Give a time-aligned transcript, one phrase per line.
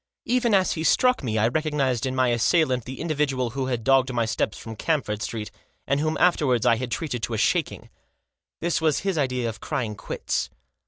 [0.25, 3.83] Even as he struck me I recog nised in my assailant the individual who had
[3.83, 5.51] dogged my steps from Camford Street,
[5.85, 7.87] and whom afterwards I had treated to a shaking.
[8.61, 10.49] This was his idea of crying quits.